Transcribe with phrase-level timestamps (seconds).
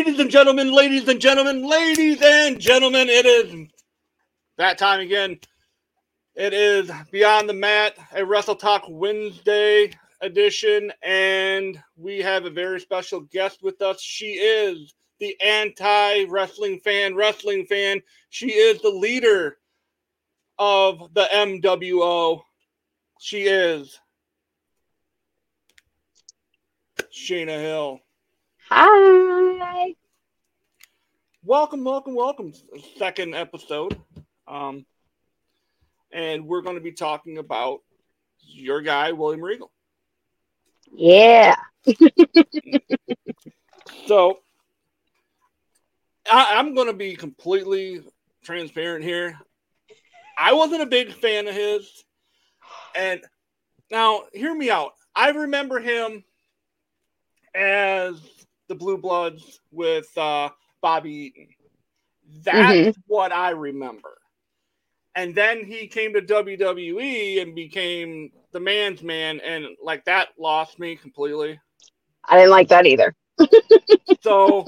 [0.00, 3.68] Ladies and gentlemen, ladies and gentlemen, ladies and gentlemen, it is
[4.56, 5.38] that time again.
[6.34, 13.20] It is Beyond the Matt, a Wrestletok Wednesday edition, and we have a very special
[13.20, 14.00] guest with us.
[14.00, 18.00] She is the anti wrestling fan, wrestling fan.
[18.30, 19.58] She is the leader
[20.58, 22.40] of the MWO.
[23.20, 24.00] She is
[27.12, 28.00] Shayna Hill.
[28.70, 29.96] Hi.
[31.44, 32.52] Welcome, welcome, welcome.
[32.98, 33.98] Second episode.
[34.46, 34.84] Um,
[36.12, 37.80] and we're going to be talking about
[38.40, 39.70] your guy, William Regal.
[40.92, 41.56] Yeah.
[44.06, 44.38] So
[46.30, 48.02] I, I'm going to be completely
[48.42, 49.38] transparent here.
[50.36, 52.04] I wasn't a big fan of his.
[52.96, 53.20] And
[53.90, 54.94] now, hear me out.
[55.14, 56.24] I remember him
[57.54, 58.20] as
[58.68, 60.50] the Blue Bloods with uh,
[60.80, 61.48] Bobby Eaton.
[62.42, 63.00] That's mm-hmm.
[63.06, 64.16] what I remember.
[65.14, 70.78] And then he came to WWE and became the man's man, and like that lost
[70.78, 71.58] me completely.
[72.24, 73.14] I didn't like that either.
[74.22, 74.66] So,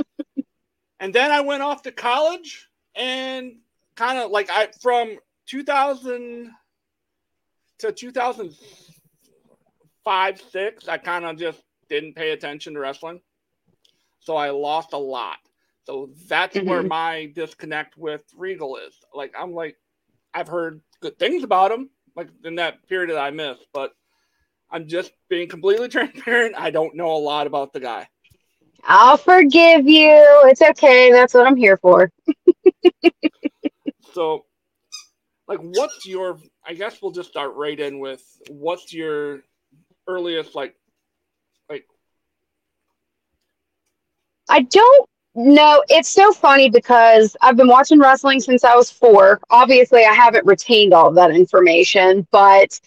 [0.99, 3.57] and then I went off to college and
[3.97, 6.51] kind of like I from 2000
[7.81, 13.21] to 2005 six, I kind of just didn't pay attention to wrestling.
[14.21, 15.39] So I lost a lot.
[15.84, 16.88] So that's where Mhm.
[16.88, 18.94] my disconnect with Regal is.
[19.14, 19.76] Like I'm like,
[20.34, 23.92] I've heard good things about him, like in that period that I missed, but
[24.71, 26.54] I'm just being completely transparent.
[26.56, 28.09] I don't know a lot about the guy.
[28.84, 30.10] I'll forgive you.
[30.47, 31.12] It's okay.
[31.12, 32.10] That's what I'm here for.
[34.15, 34.44] So,
[35.48, 36.38] like, what's your?
[36.66, 39.41] I guess we'll just start right in with what's your
[40.09, 40.76] earliest like,
[41.71, 41.87] like
[44.48, 45.82] I don't know.
[45.88, 49.41] It's so funny because I've been watching wrestling since I was four.
[49.50, 52.78] Obviously, I haven't retained all that information, but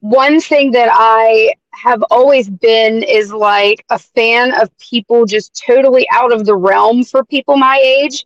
[0.00, 6.06] one thing that I have always been is like a fan of people just totally
[6.12, 8.24] out of the realm for people my age.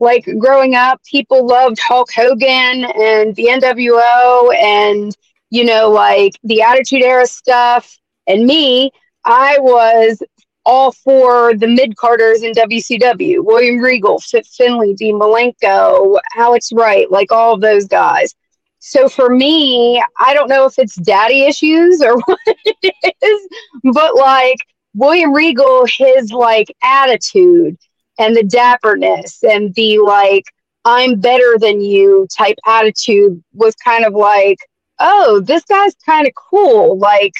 [0.00, 5.16] Like growing up, people loved Hulk Hogan and the NWO and,
[5.50, 7.98] you know, like the Attitude Era stuff.
[8.26, 8.90] And me,
[9.24, 10.22] I was
[10.68, 17.10] all for the mid carders in WCW William Regal, Fit Finlay, Dean Malenko, Alex Wright,
[17.10, 18.34] like all of those guys.
[18.78, 23.48] So for me, I don't know if it's daddy issues or what it is,
[23.94, 24.58] but like
[24.94, 27.78] William Regal, his like attitude
[28.18, 30.44] and the dapperness and the like,
[30.84, 34.58] I'm better than you type attitude was kind of like,
[34.98, 36.98] oh, this guy's kind of cool.
[36.98, 37.32] Like,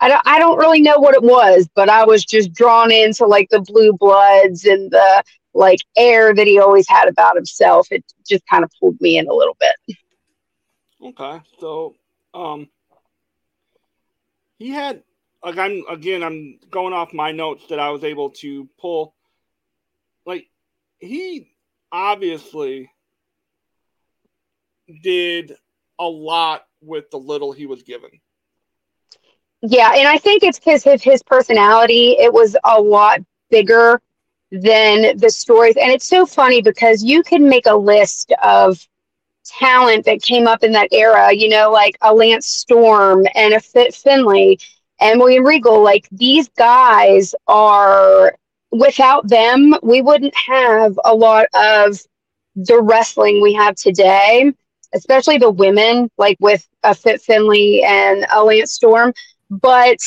[0.00, 3.26] I don't, I don't really know what it was, but I was just drawn into
[3.26, 5.22] like the blue bloods and the
[5.52, 7.88] like air that he always had about himself.
[7.90, 9.96] It just kind of pulled me in a little bit.
[11.04, 11.40] okay.
[11.58, 11.94] So,
[12.32, 12.68] um,
[14.58, 15.02] he had
[15.44, 19.14] like I'm again I'm going off my notes that I was able to pull.
[20.26, 20.46] Like
[20.98, 21.52] he
[21.90, 22.90] obviously
[25.02, 25.54] did
[25.98, 28.10] a lot with the little he was given.
[29.62, 32.16] Yeah, and I think it's because of his personality.
[32.18, 34.00] It was a lot bigger
[34.50, 35.76] than the stories.
[35.76, 38.78] And it's so funny because you can make a list of
[39.44, 43.60] talent that came up in that era, you know, like a Lance Storm and a
[43.60, 44.58] Fit Finlay
[45.00, 45.82] and William Regal.
[45.82, 48.36] Like these guys are,
[48.70, 51.98] without them, we wouldn't have a lot of
[52.56, 54.52] the wrestling we have today,
[54.94, 59.12] especially the women, like with a Fit Finlay and a Lance Storm
[59.50, 59.98] but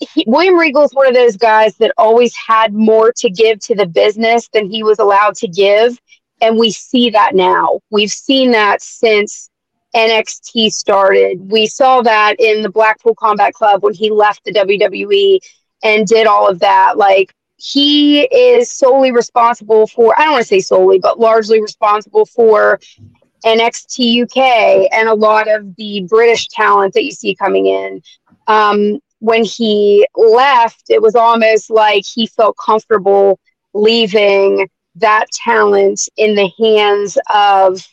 [0.00, 3.74] he, William Regal is one of those guys that always had more to give to
[3.74, 5.98] the business than he was allowed to give.
[6.40, 7.80] And we see that now.
[7.90, 9.50] We've seen that since
[9.94, 11.50] NXT started.
[11.50, 15.40] We saw that in the Blackpool Combat Club when he left the WWE
[15.82, 16.96] and did all of that.
[16.96, 22.24] Like, he is solely responsible for, I don't want to say solely, but largely responsible
[22.24, 22.78] for
[23.44, 28.02] NXT UK and a lot of the British talent that you see coming in.
[28.46, 33.38] Um, when he left, it was almost like he felt comfortable
[33.74, 37.84] leaving that talent in the hands of,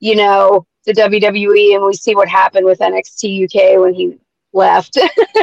[0.00, 1.74] you know, the WWE.
[1.74, 4.18] And we see what happened with NXT UK when he
[4.52, 4.98] left.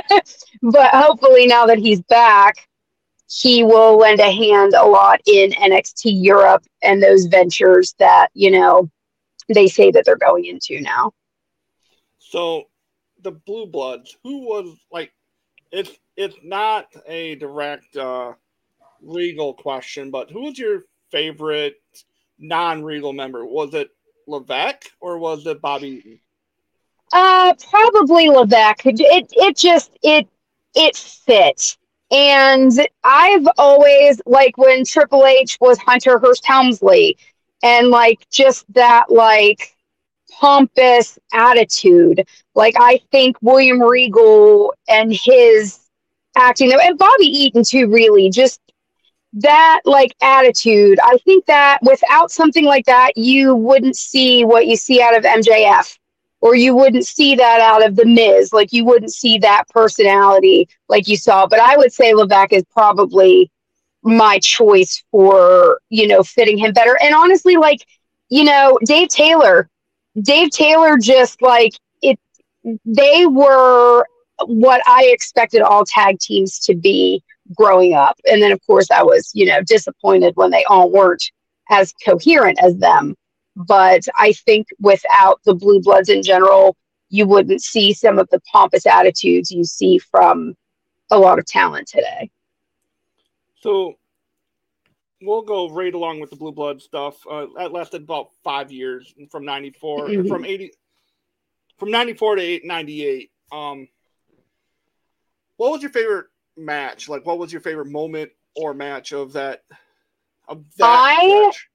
[0.61, 2.67] but hopefully, now that he's back,
[3.29, 8.51] he will lend a hand a lot in NXT Europe and those ventures that, you
[8.51, 8.89] know,
[9.47, 11.13] they say that they're going into now.
[12.19, 12.65] So
[13.21, 15.11] the Blue Bloods, who was like,
[15.71, 18.33] it's it's not a direct uh,
[19.01, 21.75] Regal question, but who was your favorite
[22.39, 23.45] non-Regal member?
[23.45, 23.89] Was it
[24.27, 26.19] Levesque or was it Bobby Eaton?
[27.13, 28.85] Uh, probably Levesque.
[28.85, 30.27] It it just it
[30.75, 31.77] it fit.
[32.09, 32.71] And
[33.03, 37.17] I've always like when Triple H was Hunter Hearst Helmsley
[37.63, 39.75] and like just that like
[40.39, 42.27] pompous attitude.
[42.55, 45.79] Like I think William Regal and his
[46.35, 48.59] acting and Bobby Eaton too really just
[49.33, 50.99] that like attitude.
[51.03, 55.23] I think that without something like that you wouldn't see what you see out of
[55.23, 55.97] MJF
[56.41, 58.53] or you wouldn't see that out of the Miz.
[58.53, 61.47] Like you wouldn't see that personality like you saw.
[61.47, 63.51] But I would say Levesque is probably
[64.07, 66.97] my choice for you know fitting him better.
[67.01, 67.85] And honestly, like
[68.29, 69.69] you know, Dave Taylor,
[70.21, 72.19] Dave Taylor just like it.
[72.85, 74.05] They were
[74.45, 77.23] what I expected all tag teams to be
[77.55, 81.23] growing up, and then of course I was you know disappointed when they all weren't
[81.69, 83.15] as coherent as them.
[83.55, 86.77] But I think without the blue bloods in general,
[87.09, 90.55] you wouldn't see some of the pompous attitudes you see from
[91.09, 92.29] a lot of talent today.
[93.59, 93.95] So
[95.21, 97.15] we'll go right along with the blue blood stuff.
[97.29, 100.27] Uh, that lasted about five years from 94, mm-hmm.
[100.27, 100.71] from 80,
[101.77, 103.31] from 94 to 98.
[103.51, 103.87] Um,
[105.57, 107.09] what was your favorite match?
[107.09, 109.63] Like, what was your favorite moment or match of that?
[110.47, 111.69] Of that I match?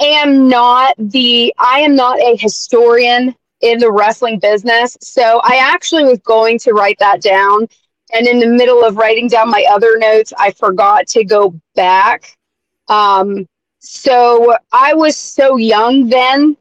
[0.00, 4.96] am not the I am not a historian in the wrestling business.
[5.00, 7.68] So I actually was going to write that down.
[8.12, 12.36] And in the middle of writing down my other notes, I forgot to go back.
[12.88, 13.46] Um,
[13.78, 16.56] so I was so young then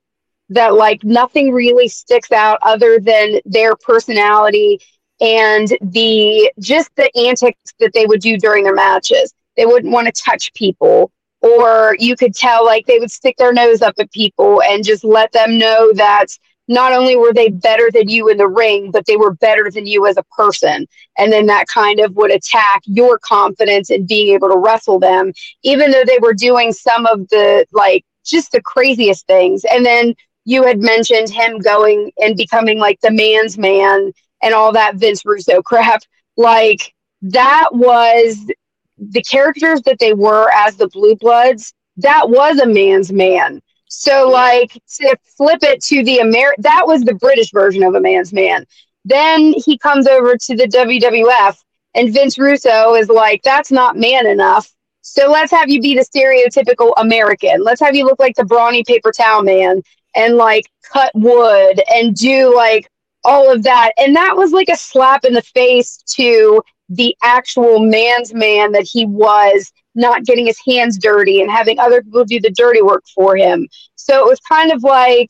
[0.49, 4.79] that like nothing really sticks out other than their personality
[5.19, 9.33] and the just the antics that they would do during their matches.
[9.55, 11.11] They wouldn't want to touch people
[11.41, 15.03] or you could tell like they would stick their nose up at people and just
[15.03, 16.27] let them know that
[16.71, 19.85] not only were they better than you in the ring, but they were better than
[19.85, 20.87] you as a person.
[21.17, 25.33] And then that kind of would attack your confidence in being able to wrestle them,
[25.63, 29.65] even though they were doing some of the like just the craziest things.
[29.69, 30.13] And then
[30.45, 35.25] you had mentioned him going and becoming like the man's man and all that Vince
[35.25, 36.01] Russo crap.
[36.37, 36.93] Like
[37.23, 38.49] that was
[38.97, 43.61] the characters that they were as the Blue Bloods, that was a man's man.
[43.93, 47.99] So, like, to flip it to the Amer, that was the British version of a
[47.99, 48.65] man's man.
[49.03, 51.57] Then he comes over to the WWF,
[51.93, 54.71] and Vince Russo is like, that's not man enough.
[55.01, 57.63] So let's have you be the stereotypical American.
[57.63, 59.81] Let's have you look like the brawny paper towel man
[60.15, 62.89] and like cut wood and do like
[63.25, 63.91] all of that.
[63.97, 68.87] And that was like a slap in the face to the actual man's man that
[68.89, 73.03] he was, not getting his hands dirty and having other people do the dirty work
[73.13, 73.67] for him.
[73.95, 75.29] So it was kind of like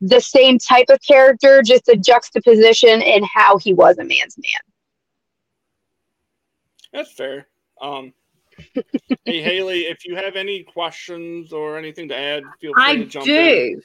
[0.00, 4.62] the same type of character, just a juxtaposition in how he was a man's man.
[6.92, 7.46] That's fair.
[7.80, 8.12] Um,
[9.24, 13.04] hey Haley, if you have any questions or anything to add, feel free I to
[13.04, 13.38] jump do.
[13.38, 13.82] in.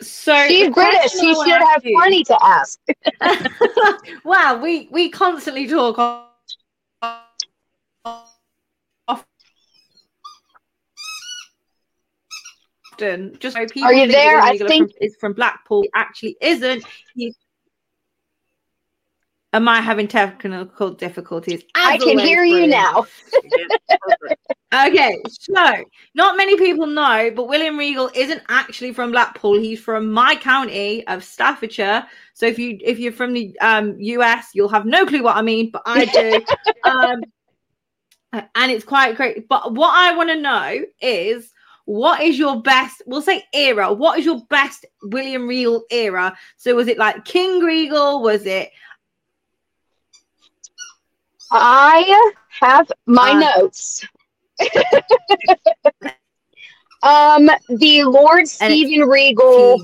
[0.00, 1.12] So she's British.
[1.12, 2.80] She should have plenty to ask.
[4.24, 5.96] wow, we we constantly talk
[13.02, 13.36] often.
[13.38, 14.40] Just so people Are you there?
[14.40, 15.84] I think from, is from Blackpool.
[15.94, 16.84] Actually, isn't.
[17.14, 17.34] He,
[19.54, 21.62] Am I having technical difficulties?
[21.74, 23.04] As I can hear you now.
[24.86, 29.58] okay, so not many people know, but William Regal isn't actually from Blackpool.
[29.58, 32.06] He's from my county of Staffordshire.
[32.32, 35.42] So if you if you're from the um, US, you'll have no clue what I
[35.42, 36.42] mean, but I do.
[36.90, 37.20] um,
[38.54, 39.48] and it's quite great.
[39.48, 41.52] But what I want to know is
[41.84, 46.36] what is your best we'll say era what is your best william regal era?
[46.56, 48.22] So was it like king regal?
[48.22, 48.70] Was it?
[51.50, 54.06] I have my uh, notes.
[57.02, 59.82] Um the lord steven regal.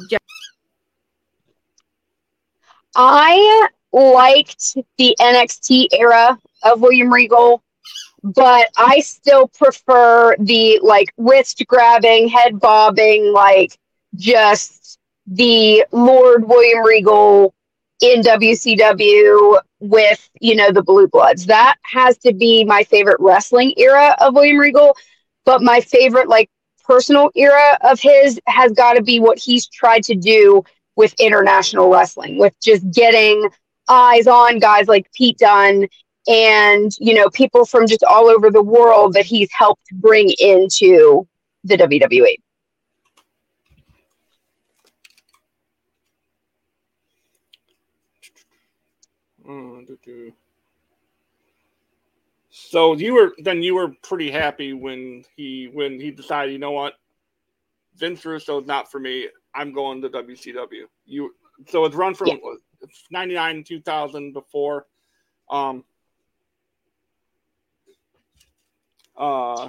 [2.94, 7.60] I liked the nxt era of william regal
[8.22, 13.76] but I still prefer the like wrist grabbing, head bobbing, like
[14.16, 17.54] just the Lord William Regal
[18.00, 21.46] in WCW with, you know, the Blue Bloods.
[21.46, 24.96] That has to be my favorite wrestling era of William Regal.
[25.44, 26.50] But my favorite, like,
[26.84, 30.62] personal era of his has got to be what he's tried to do
[30.96, 33.48] with international wrestling, with just getting
[33.88, 35.86] eyes on guys like Pete Dunne
[36.28, 41.26] and you know people from just all over the world that he's helped bring into
[41.64, 42.36] the WWE.
[49.46, 50.32] Mm,
[52.50, 56.72] so you were then you were pretty happy when he when he decided, you know
[56.72, 56.94] what,
[57.96, 59.28] Vince Russo is not for me.
[59.54, 60.82] I'm going to WCW.
[61.06, 61.34] You
[61.66, 62.36] so it's run from yeah.
[63.10, 64.86] 99 2000 before
[65.50, 65.82] um
[69.18, 69.68] uh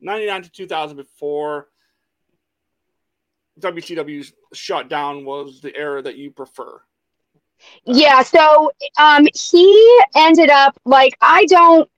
[0.00, 1.68] 99 to 2000 before
[3.60, 6.80] WCW shut down was the era that you prefer.
[7.84, 11.88] Yeah, so um he ended up like I don't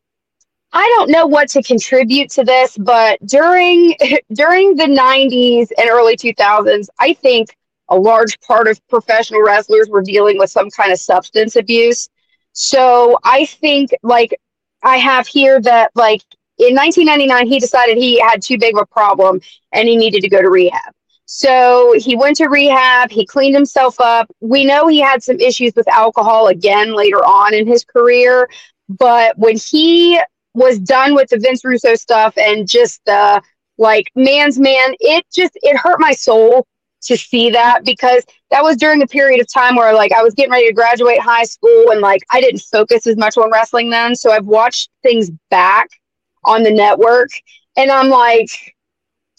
[0.72, 3.94] I don't know what to contribute to this, but during
[4.34, 7.56] during the 90s and early 2000s, I think
[7.88, 12.08] a large part of professional wrestlers were dealing with some kind of substance abuse.
[12.52, 14.38] So I think like
[14.82, 16.22] I have here that like
[16.58, 19.40] in 1999 he decided he had too big of a problem
[19.72, 20.92] and he needed to go to rehab.
[21.26, 24.30] So he went to rehab, he cleaned himself up.
[24.40, 28.50] We know he had some issues with alcohol again later on in his career,
[28.88, 30.20] but when he
[30.54, 33.40] was done with the Vince Russo stuff and just the
[33.78, 36.66] like man's man, it just it hurt my soul
[37.02, 40.34] to see that because that was during a period of time where like I was
[40.34, 43.90] getting ready to graduate high school and like I didn't focus as much on wrestling
[43.90, 44.14] then.
[44.14, 45.88] So I've watched things back
[46.44, 47.30] on the network
[47.76, 48.48] and I'm like,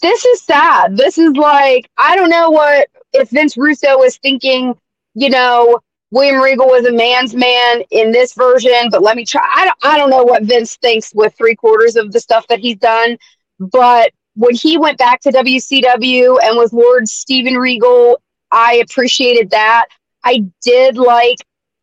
[0.00, 0.96] this is sad.
[0.96, 4.74] This is like, I don't know what if Vince Russo was thinking,
[5.14, 5.80] you know,
[6.10, 9.42] William Regal was a man's man in this version, but let me try.
[9.54, 12.60] I don't, I don't know what Vince thinks with three quarters of the stuff that
[12.60, 13.16] he's done,
[13.58, 19.86] but when he went back to WCW and was Lord Steven Regal, I appreciated that.
[20.24, 21.38] I did like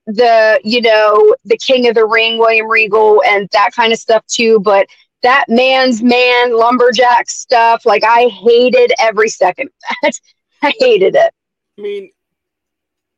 [0.07, 4.25] the, you know, the King of the Ring, William Regal, and that kind of stuff
[4.27, 4.59] too.
[4.59, 4.87] But
[5.23, 10.11] that man's man lumberjack stuff, like I hated every second of that.
[10.63, 11.33] I hated it.
[11.77, 12.11] I mean,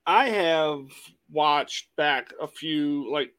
[0.05, 0.85] I have
[1.29, 3.33] watched back a few, like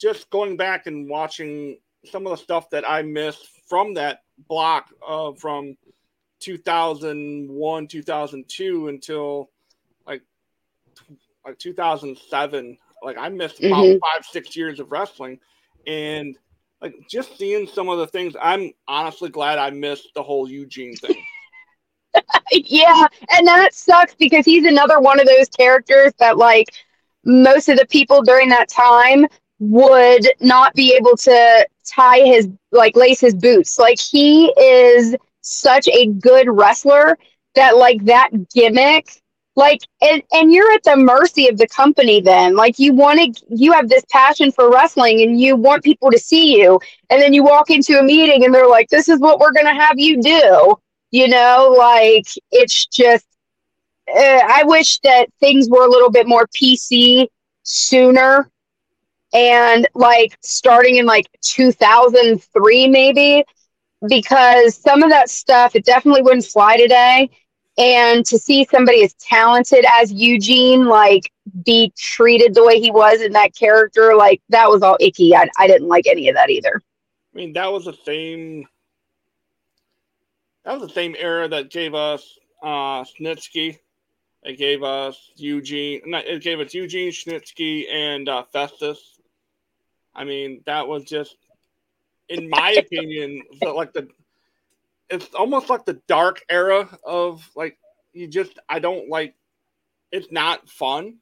[0.00, 4.90] just going back and watching some of the stuff that I missed from that block
[5.06, 5.76] uh, from
[6.40, 9.50] 2001, 2002 until
[10.06, 10.22] like
[11.44, 12.78] like 2007.
[13.02, 13.98] Like I missed about mm-hmm.
[13.98, 15.38] five, six years of wrestling,
[15.86, 16.36] and
[16.80, 18.34] like just seeing some of the things.
[18.40, 21.16] I'm honestly glad I missed the whole Eugene thing.
[22.52, 26.68] yeah, and that sucks because he's another one of those characters that like
[27.24, 29.26] most of the people during that time
[29.58, 33.78] would not be able to tie his like lace his boots.
[33.78, 37.16] Like he is such a good wrestler
[37.54, 39.22] that like that gimmick
[39.56, 42.54] like and, and you're at the mercy of the company then.
[42.54, 46.18] Like you want to you have this passion for wrestling and you want people to
[46.18, 46.78] see you.
[47.08, 49.66] And then you walk into a meeting and they're like this is what we're going
[49.66, 50.76] to have you do.
[51.10, 53.24] You know like it's just
[54.08, 57.26] uh, i wish that things were a little bit more pc
[57.62, 58.50] sooner
[59.36, 63.44] and like starting in like 2003 maybe
[64.08, 67.30] because some of that stuff it definitely wouldn't fly today.
[67.78, 71.30] And to see somebody as talented as Eugene like
[71.66, 75.36] be treated the way he was in that character like that was all icky.
[75.36, 76.80] I, I didn't like any of that either.
[77.34, 78.66] I mean that was the same
[80.64, 83.78] that was the same era that gave us uh Snitsky.
[84.42, 89.15] It gave us Eugene it gave us Eugene Snitsky and uh, Festus
[90.16, 91.36] I mean, that was just,
[92.28, 94.08] in my opinion, like the,
[95.10, 97.78] it's almost like the dark era of like
[98.12, 99.34] you just I don't like.
[100.10, 101.16] It's not fun.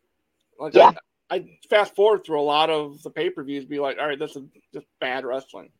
[0.59, 0.93] Like yeah.
[1.31, 4.07] I, I fast forward through a lot of the pay per views, be like, all
[4.07, 5.71] right, this is just bad wrestling.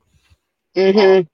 [0.77, 1.27] Mm-hmm.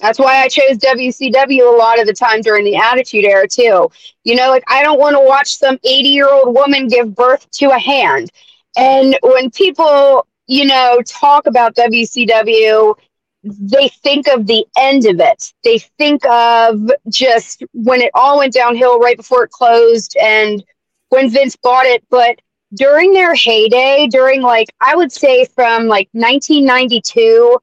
[0.00, 3.90] That's why I chose WCW a lot of the time during the Attitude Era too.
[4.24, 7.50] You know, like I don't want to watch some 80 year old woman give birth
[7.52, 8.30] to a hand.
[8.76, 12.96] And when people you know, talk about WCW,
[13.44, 15.52] they think of the end of it.
[15.62, 20.62] They think of just when it all went downhill right before it closed and
[21.10, 22.02] when Vince bought it.
[22.10, 22.40] But
[22.74, 27.56] during their heyday, during like, I would say from like 1992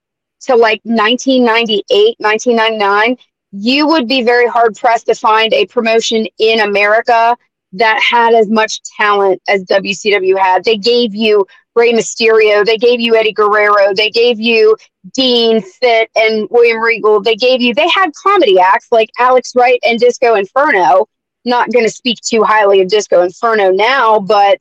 [0.43, 3.17] to like 1998, 1999,
[3.51, 7.37] you would be very hard pressed to find a promotion in America
[7.77, 10.63] that had as much talent as WCW had.
[10.63, 12.65] They gave you Rey Mysterio.
[12.65, 13.93] They gave you Eddie Guerrero.
[13.93, 14.75] They gave you
[15.13, 17.21] Dean Fit and William Regal.
[17.21, 21.07] They gave you, they had comedy acts like Alex Wright and Disco Inferno.
[21.45, 24.59] Not going to speak too highly of Disco Inferno now, but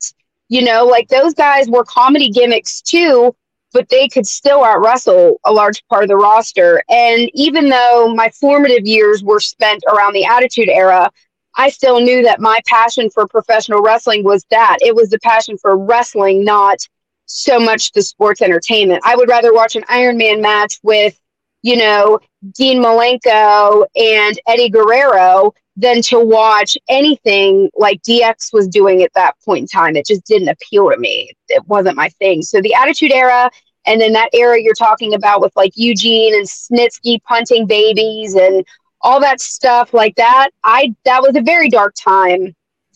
[0.49, 3.35] You know, like those guys were comedy gimmicks too,
[3.73, 6.81] but they could still out wrestle a large part of the roster.
[6.89, 11.11] And even though my formative years were spent around the Attitude Era,
[11.57, 15.57] I still knew that my passion for professional wrestling was that it was the passion
[15.57, 16.77] for wrestling, not
[17.25, 19.01] so much the sports entertainment.
[19.03, 21.19] I would rather watch an Iron Man match with,
[21.63, 22.19] you know,
[22.53, 29.35] Dean Malenko and Eddie Guerrero than to watch anything like DX was doing at that
[29.43, 29.95] point in time.
[29.95, 31.31] It just didn't appeal to me.
[31.49, 32.41] It wasn't my thing.
[32.43, 33.49] So the Attitude Era
[33.87, 38.65] and then that era you're talking about with like Eugene and Snitsky punting babies and
[39.01, 40.49] all that stuff like that.
[40.63, 42.55] I that was a very dark time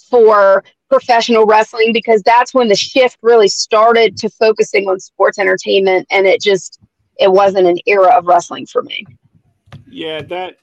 [0.10, 6.06] for professional wrestling because that's when the shift really started to focusing on sports entertainment
[6.12, 6.80] and it just
[7.18, 9.06] it wasn't an era of wrestling for me.
[9.90, 10.58] Yeah, that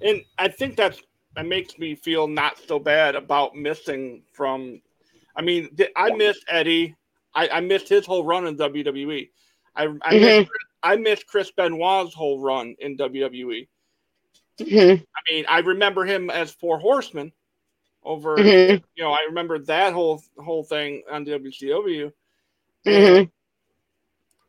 [0.00, 1.00] and I think that's
[1.34, 4.80] that makes me feel not so bad about missing from
[5.36, 6.96] I mean, I missed Eddie.
[7.34, 9.28] I, I missed his whole run in WWE.
[9.74, 10.18] I, I, mm-hmm.
[10.18, 10.50] missed,
[10.82, 13.68] I missed Chris Benoit's whole run in WWE.
[14.60, 15.02] Mm-hmm.
[15.02, 17.32] I mean, I remember him as Four Horsemen
[18.02, 18.36] over.
[18.36, 18.84] Mm-hmm.
[18.94, 22.12] You know, I remember that whole whole thing on WCW.
[22.86, 23.30] Mm-hmm.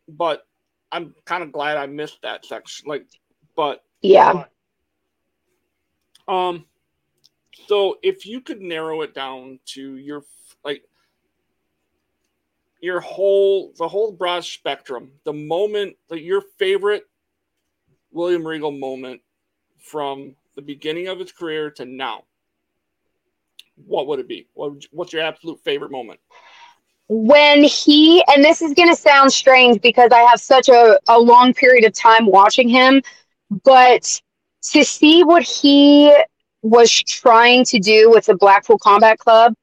[0.07, 0.45] But
[0.91, 2.87] I'm kind of glad I missed that section.
[2.87, 3.05] Like,
[3.55, 4.45] but yeah.
[6.27, 6.65] Um.
[7.67, 10.23] So, if you could narrow it down to your
[10.63, 10.83] like
[12.79, 17.03] your whole the whole broad spectrum, the moment that your favorite
[18.11, 19.21] William Regal moment
[19.87, 22.23] from the beginning of his career to now,
[23.85, 24.47] what would it be?
[24.53, 26.19] What, what's your absolute favorite moment?
[27.09, 31.17] When he, and this is going to sound strange because I have such a, a
[31.17, 33.01] long period of time watching him,
[33.63, 34.21] but
[34.71, 36.13] to see what he
[36.63, 39.53] was trying to do with the Blackpool Combat Club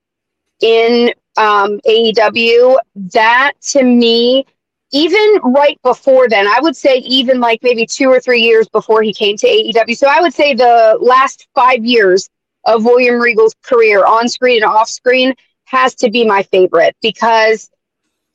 [0.61, 2.77] in um, AEW,
[3.13, 4.47] that to me
[4.95, 9.03] even right before then, I would say even like maybe two or three years before
[9.03, 9.97] he came to AEW.
[9.97, 12.31] So I would say the last five years
[12.65, 17.69] of William Regal's career on screen and off screen has to be my favorite because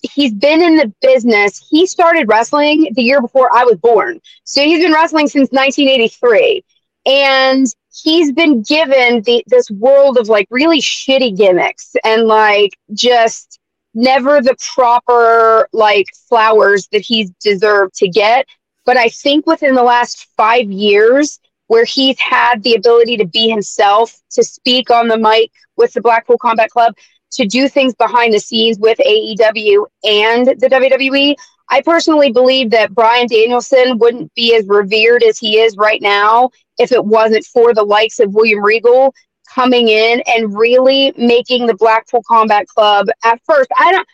[0.01, 1.65] he's been in the business.
[1.69, 4.19] He started wrestling the year before I was born.
[4.43, 6.65] So he's been wrestling since 1983.
[7.05, 7.67] And
[8.03, 13.59] he's been given the, this world of like really shitty gimmicks and like just
[13.93, 18.45] never the proper like flowers that he's deserved to get.
[18.85, 23.47] But I think within the last five years, where he's had the ability to be
[23.47, 26.95] himself, to speak on the mic with the Blackpool Combat Club,
[27.31, 31.35] to do things behind the scenes with AEW and the WWE.
[31.69, 36.49] I personally believe that Bryan Danielson wouldn't be as revered as he is right now
[36.79, 39.13] if it wasn't for the likes of William Regal
[39.59, 43.69] coming in and really making the Blackpool Combat Club at first.
[43.77, 44.07] I don't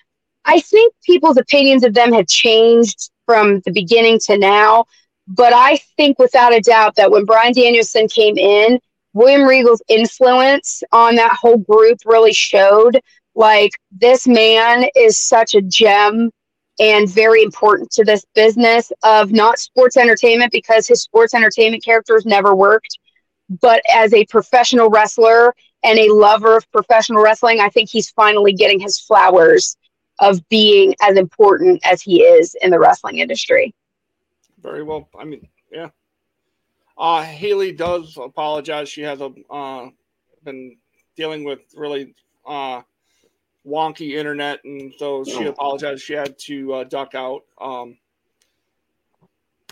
[0.46, 4.86] I think people's opinions of them have changed from the beginning to now,
[5.28, 8.80] but I think without a doubt that when Bryan Danielson came in,
[9.14, 13.00] William Regal's influence on that whole group really showed
[13.36, 16.32] like this man is such a gem
[16.80, 22.26] and very important to this business of not sports entertainment because his sports entertainment characters
[22.26, 22.98] never worked
[23.50, 25.54] but as a professional wrestler
[25.84, 29.78] and a lover of professional wrestling, I think he's finally getting his flowers
[30.20, 33.74] of being as important as he is in the wrestling industry.
[34.62, 35.10] Very well.
[35.18, 35.90] I mean, yeah.
[36.98, 38.90] Uh, Haley does apologize.
[38.90, 39.90] She has a, uh,
[40.44, 40.78] been
[41.18, 42.16] dealing with really
[42.48, 42.82] uh,
[43.68, 45.50] wonky internet, and so she oh.
[45.50, 46.02] apologized.
[46.02, 47.44] She had to uh, duck out.
[47.60, 47.98] Um,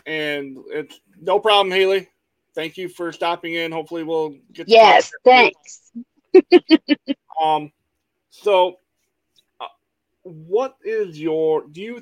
[0.06, 2.10] and it's no problem, Haley
[2.56, 3.72] thank you for stopping in.
[3.72, 4.68] Hopefully, we'll get.
[4.68, 5.92] Yes, thanks.
[7.42, 7.72] um,
[8.30, 8.80] so,
[9.60, 9.68] uh,
[10.24, 11.68] what is your?
[11.68, 12.02] Do you?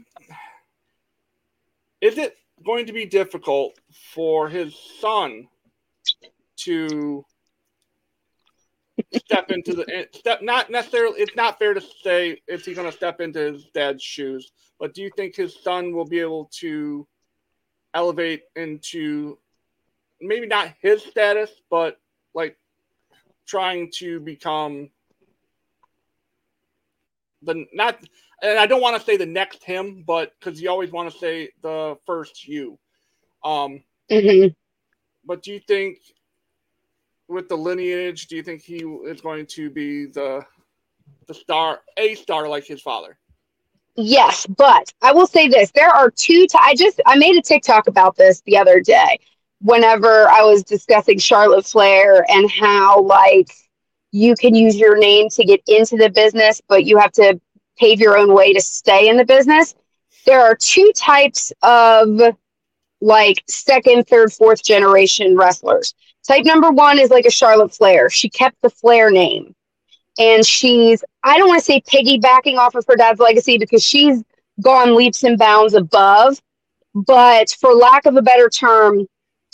[2.02, 2.36] Is it
[2.66, 3.74] going to be difficult
[4.14, 5.48] for his son
[6.58, 7.26] to
[9.14, 10.42] step into the eh, step?
[10.42, 11.22] Not necessarily.
[11.22, 14.94] It's not fair to say is he going to step into his dad's shoes, but
[14.94, 17.08] do you think his son will be able to
[17.94, 19.38] elevate into
[20.22, 22.00] maybe not his status, but
[22.34, 22.58] like
[23.46, 24.90] trying to become
[27.42, 27.98] the not
[28.42, 31.18] and I don't want to say the next him, but because you always want to
[31.18, 32.80] say the first you.
[33.44, 34.48] Um, mm-hmm.
[35.26, 36.00] But do you think
[37.28, 40.44] with the lineage, do you think he is going to be the
[41.28, 43.18] the star, a star like his father?
[43.96, 46.48] Yes, but I will say this: there are two.
[46.48, 49.20] T- I I just I made a TikTok about this the other day,
[49.62, 53.52] whenever I was discussing Charlotte Flair and how like
[54.12, 57.40] you can use your name to get into the business, but you have to
[57.78, 59.76] pave your own way to stay in the business.
[60.26, 62.20] There are two types of
[63.02, 65.96] like second, third, fourth generation wrestlers.
[66.28, 68.10] Type number one is like a Charlotte Flair.
[68.10, 69.56] She kept the Flair name.
[70.20, 74.24] And she's, I don't want to say piggybacking off of her dad's legacy because she's
[74.62, 76.40] gone leaps and bounds above.
[76.94, 79.08] But for lack of a better term,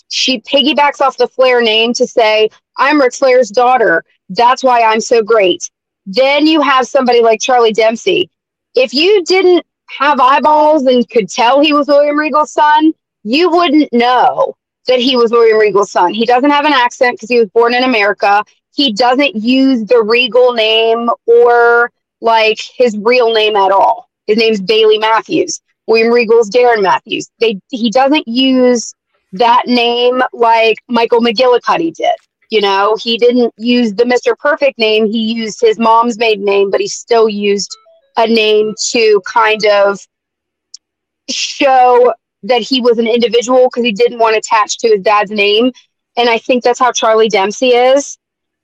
[0.10, 4.04] she piggybacks off the Flair name to say, I'm Ric Flair's daughter.
[4.30, 5.70] That's why I'm so great.
[6.06, 8.30] Then you have somebody like Charlie Dempsey.
[8.76, 12.94] If you didn't have eyeballs and could tell he was William Regal's son,
[13.24, 14.56] you wouldn't know
[14.88, 16.14] that he was William Regal's son.
[16.14, 18.44] He doesn't have an accent because he was born in America.
[18.74, 21.92] He doesn't use the Regal name or
[22.22, 24.10] like his real name at all.
[24.28, 25.62] His name's Bailey Matthews.
[25.88, 27.30] William Regal's Darren Matthews.
[27.40, 28.94] They he doesn't use
[29.34, 32.16] that name like Michael McGillicuddy did.
[32.50, 34.38] You know, he didn't use the Mr.
[34.38, 35.06] Perfect name.
[35.06, 37.76] He used his mom's maiden name, but he still used
[38.16, 40.00] a name to kind of
[41.30, 42.14] show
[42.44, 45.72] that he was an individual because he didn't want to attach to his dad's name.
[46.16, 48.18] And I think that's how Charlie Dempsey is.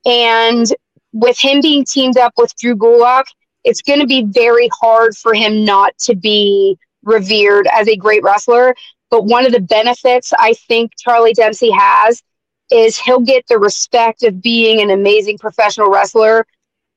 [0.05, 0.65] And
[1.11, 3.25] with him being teamed up with Drew Gulak,
[3.63, 8.23] it's going to be very hard for him not to be revered as a great
[8.23, 8.75] wrestler.
[9.13, 12.23] But one of the benefits I think Charlie Dempsey has
[12.71, 16.47] is he'll get the respect of being an amazing professional wrestler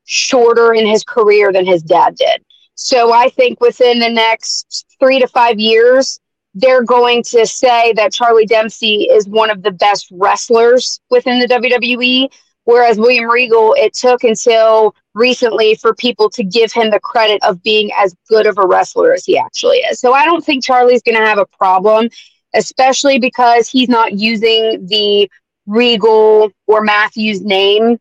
[0.05, 2.43] shorter in his career than his dad did.
[2.73, 6.19] So I think within the next three to five years,
[6.55, 11.45] they're going to say that Charlie Dempsey is one of the best wrestlers within the
[11.45, 12.29] WWE.
[12.63, 17.61] Whereas William Regal, it took until recently for people to give him the credit of
[17.63, 19.99] being as good of a wrestler as he actually is.
[19.99, 22.09] So I don't think Charlie's going to have a problem,
[22.55, 25.29] especially because he's not using the
[25.65, 27.97] Regal or Matthews name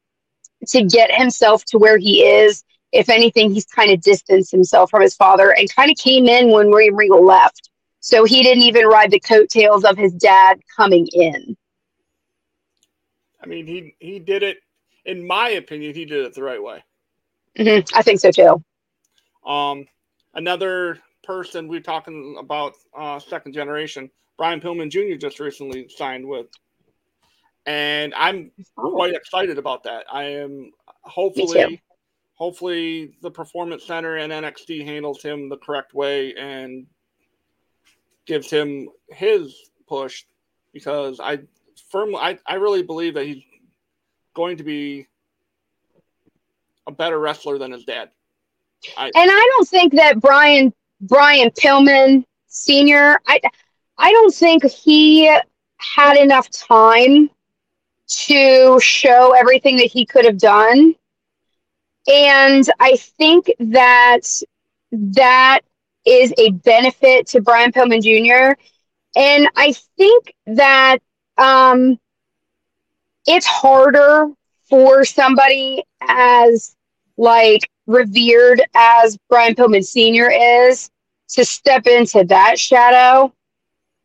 [0.69, 2.63] to get himself to where he is.
[2.93, 6.51] If anything, he's kind of distanced himself from his father and kind of came in
[6.51, 7.71] when William Regal left.
[8.01, 11.57] So he didn't even ride the coattails of his dad coming in.
[13.43, 14.59] I mean, he he did it.
[15.05, 16.83] In my opinion, he did it the right way.
[17.57, 17.97] Mm-hmm.
[17.97, 18.63] I think so too.
[19.49, 19.87] Um,
[20.35, 25.17] another person we're talking about, uh, second generation, Brian Pillman Jr.
[25.19, 26.47] just recently signed with,
[27.65, 28.91] and I'm oh.
[28.91, 30.05] quite excited about that.
[30.13, 31.83] I am hopefully,
[32.35, 36.87] hopefully the Performance Center and NXT handles him the correct way and
[38.27, 39.57] gives him his
[39.89, 40.25] push
[40.73, 41.41] because I
[41.91, 43.43] firmly, I, I really believe that he's
[44.35, 45.07] going to be
[46.87, 48.11] a better wrestler than his dad.
[48.97, 53.41] I, and I don't think that Brian Brian Pillman Senior, I
[53.99, 55.27] I don't think he
[55.79, 57.31] had enough time
[58.07, 60.95] to show everything that he could have done.
[62.07, 64.21] And I think that
[64.93, 65.61] that
[66.05, 68.59] is a benefit to Brian Pillman Jr.
[69.17, 70.99] And I think that
[71.37, 71.99] um,
[73.27, 74.29] it's harder
[74.69, 76.76] for somebody as
[77.17, 80.31] like revered as Brian Pillman Sr.
[80.31, 80.91] is
[81.31, 83.33] to step into that shadow.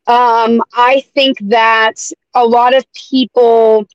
[0.08, 2.02] Um, I think that
[2.34, 3.88] a lot of people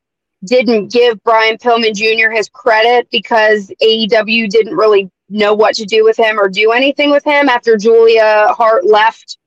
[0.45, 2.31] didn't give Brian Pillman Jr.
[2.31, 7.11] his credit because AEW didn't really know what to do with him or do anything
[7.11, 9.39] with him after Julia Hart left.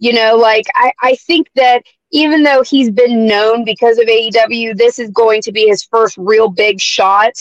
[0.00, 4.76] You know, like I, I think that even though he's been known because of AEW,
[4.76, 7.34] this is going to be his first real big shot.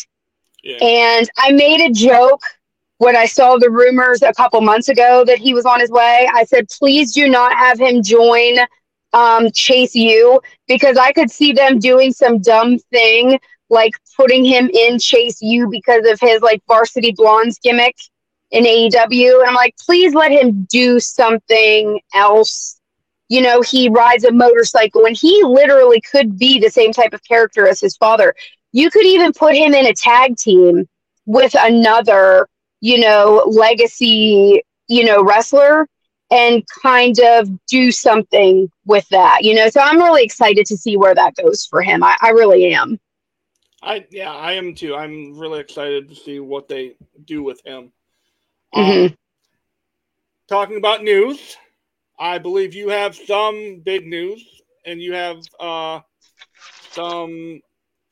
[0.82, 2.42] And I made a joke
[2.98, 6.28] when I saw the rumors a couple months ago that he was on his way.
[6.34, 8.58] I said, please do not have him join
[9.14, 14.70] um, Chase U because I could see them doing some dumb thing like putting him
[14.74, 17.96] in Chase U because of his like varsity blonds gimmick
[18.52, 19.40] in AEW.
[19.40, 22.80] And I'm like, please let him do something else.
[23.30, 27.24] You know, he rides a motorcycle and he literally could be the same type of
[27.24, 28.34] character as his father.
[28.78, 30.88] You could even put him in a tag team
[31.26, 32.48] with another,
[32.80, 35.88] you know, legacy, you know, wrestler
[36.30, 39.68] and kind of do something with that, you know.
[39.70, 42.04] So I'm really excited to see where that goes for him.
[42.04, 43.00] I, I really am.
[43.82, 44.94] I yeah, I am too.
[44.94, 47.92] I'm really excited to see what they do with him.
[48.76, 49.06] Mm-hmm.
[49.06, 49.18] Um,
[50.48, 51.58] talking about news,
[52.20, 54.46] I believe you have some big news,
[54.86, 56.02] and you have uh,
[56.92, 57.62] some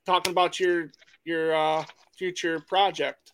[0.05, 0.91] talking about your
[1.23, 1.85] your uh,
[2.17, 3.31] future project.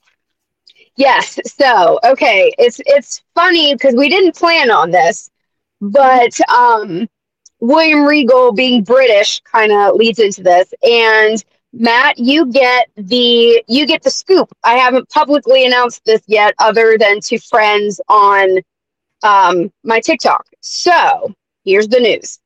[0.95, 1.39] Yes.
[1.45, 5.29] So okay, it's it's funny because we didn't plan on this,
[5.79, 7.07] but um,
[7.59, 13.85] William Regal being British kind of leads into this, and Matt, you get the you
[13.85, 14.51] get the scoop.
[14.63, 18.59] I haven't publicly announced this yet, other than to friends on
[19.23, 20.45] um, my TikTok.
[20.59, 22.40] So here's the news.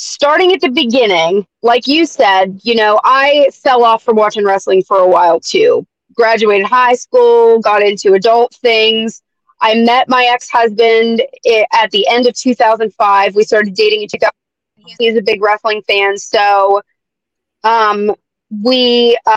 [0.00, 4.84] Starting at the beginning, like you said, you know, I fell off from watching wrestling
[4.84, 5.84] for a while too.
[6.14, 9.24] Graduated high school, got into adult things.
[9.60, 11.22] I met my ex husband
[11.72, 13.34] at the end of 2005.
[13.34, 14.30] We started dating in 2000.
[15.00, 16.16] He's a big wrestling fan.
[16.16, 16.80] So
[17.64, 18.14] um,
[18.50, 19.34] we, uh,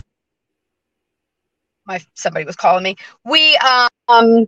[1.86, 2.94] my somebody was calling me.
[3.24, 3.58] We
[4.08, 4.46] um,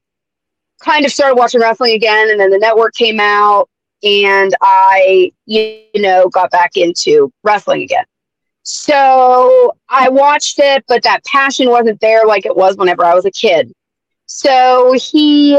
[0.80, 3.68] kind of started watching wrestling again, and then the network came out,
[4.04, 8.04] and I, you know, got back into wrestling again.
[8.62, 13.24] So I watched it, but that passion wasn't there like it was whenever I was
[13.24, 13.72] a kid.
[14.26, 15.58] So he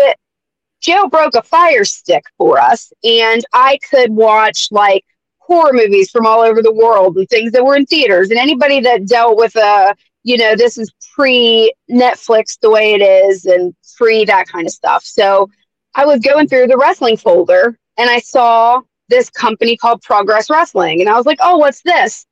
[0.81, 5.03] Joe jailbroke a fire stick for us, and I could watch like
[5.39, 8.29] horror movies from all over the world and things that were in theaters.
[8.29, 13.01] And anybody that dealt with a, you know, this is pre Netflix the way it
[13.01, 15.03] is and pre that kind of stuff.
[15.03, 15.49] So
[15.93, 21.01] I was going through the wrestling folder and I saw this company called Progress Wrestling.
[21.01, 22.25] And I was like, oh, what's this?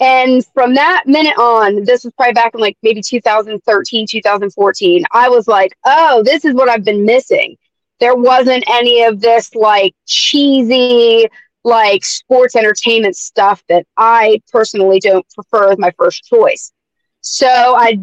[0.00, 5.28] And from that minute on, this was probably back in like maybe 2013, 2014, I
[5.28, 7.56] was like, oh, this is what I've been missing.
[8.00, 11.28] There wasn't any of this like cheesy,
[11.62, 16.72] like sports entertainment stuff that I personally don't prefer as my first choice.
[17.20, 17.98] So I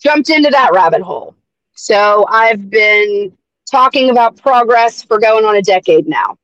[0.00, 1.34] jumped into that rabbit hole.
[1.74, 3.36] So I've been
[3.70, 6.36] talking about progress for going on a decade now.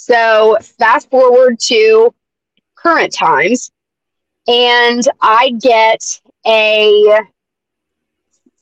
[0.00, 2.14] So fast forward to
[2.76, 3.72] current times,
[4.46, 7.18] and I get a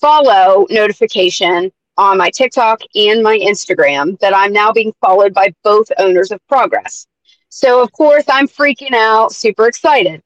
[0.00, 5.92] follow notification on my TikTok and my Instagram that I'm now being followed by both
[5.98, 7.06] owners of Progress.
[7.50, 10.22] So, of course, I'm freaking out, super excited.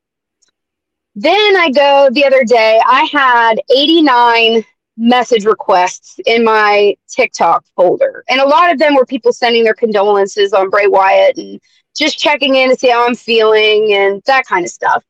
[1.16, 4.64] Then I go the other day, I had 89
[5.00, 8.22] message requests in my TikTok folder.
[8.28, 11.58] And a lot of them were people sending their condolences on Bray Wyatt and
[11.96, 15.02] just checking in to see how I'm feeling and that kind of stuff.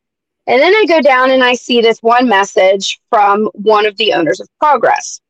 [0.46, 4.12] And then I go down and I see this one message from one of the
[4.12, 5.20] owners of Progress.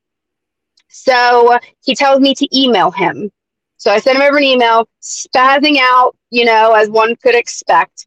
[0.89, 3.31] So he tells me to email him.
[3.79, 8.07] So I sent him over an email, spazzing out, you know, as one could expect.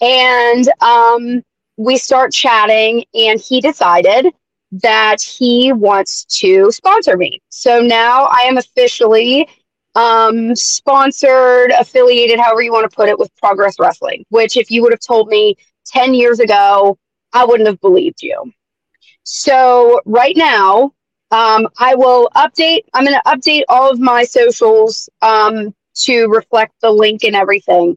[0.00, 1.42] And um,
[1.76, 4.32] we start chatting, and he decided
[4.82, 7.40] that he wants to sponsor me.
[7.48, 9.48] So now I am officially
[9.94, 14.82] um, sponsored, affiliated, however you want to put it, with Progress Wrestling, which if you
[14.82, 16.98] would have told me 10 years ago,
[17.32, 18.52] I wouldn't have believed you.
[19.24, 20.92] So right now,
[21.30, 22.82] um, I will update.
[22.94, 27.96] I'm going to update all of my socials um, to reflect the link and everything.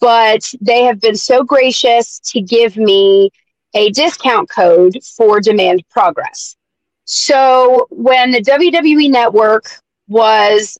[0.00, 3.30] But they have been so gracious to give me
[3.74, 6.56] a discount code for Demand Progress.
[7.04, 9.70] So when the WWE Network
[10.08, 10.78] was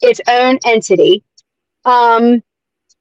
[0.00, 1.22] its own entity,
[1.84, 2.42] um,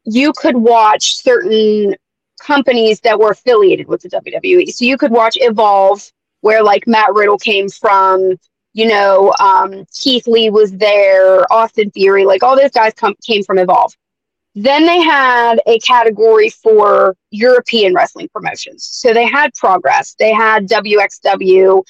[0.05, 1.95] you could watch certain
[2.41, 4.71] companies that were affiliated with the WWE.
[4.71, 8.37] So you could watch Evolve where like Matt Riddle came from,
[8.73, 13.43] you know, um, Keith Lee was there, Austin Theory, like all those guys come, came
[13.43, 13.95] from Evolve.
[14.55, 18.87] Then they had a category for European wrestling promotions.
[18.91, 21.83] So they had Progress, they had WXW,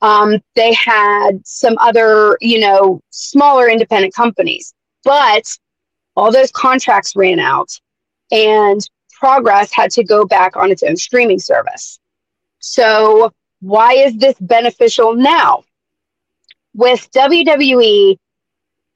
[0.00, 4.74] um, they had some other, you know, smaller independent companies.
[5.04, 5.48] But
[6.16, 7.70] all those contracts ran out
[8.32, 8.80] and
[9.12, 11.98] Progress had to go back on its own streaming service.
[12.58, 15.64] So why is this beneficial now?
[16.74, 18.16] With WWE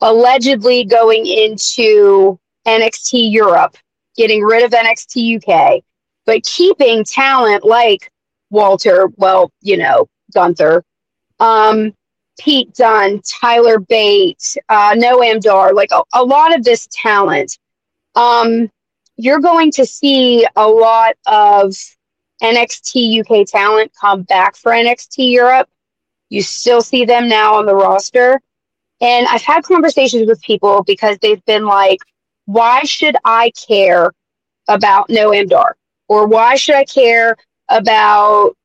[0.01, 3.77] allegedly going into NXT Europe,
[4.17, 5.83] getting rid of NXT UK,
[6.27, 8.11] but keeping talent like
[8.51, 10.85] Walter, well, you know, Gunther,
[11.41, 11.93] um,
[12.39, 17.59] Pete Dunne, Tyler Bate, uh, Noam Dar, like a, a lot of this talent.
[18.15, 18.71] Um,
[19.17, 21.75] you're going to see a lot of
[22.43, 25.69] NXT UK talent come back for NXT Europe.
[26.29, 28.41] You still see them now on the roster.
[29.01, 32.01] And I've had conversations with people because they've been like,
[32.53, 34.13] why should I care
[34.69, 35.77] about Noam Dar?
[36.09, 37.37] Or why should I care
[37.69, 38.57] about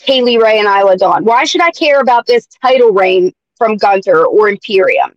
[0.00, 1.24] Kay Lee Ray and Isla Dawn?
[1.24, 5.12] Why should I care about this title reign from Gunther or Imperium?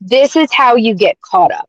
[0.00, 1.68] This is how you get caught up.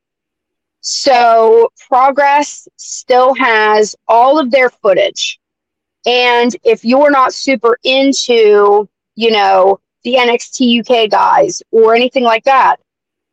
[0.82, 5.40] So Progress still has all of their footage
[6.06, 12.46] and if you're not super into, you know, the NXT UK guys or anything like
[12.46, 12.78] that,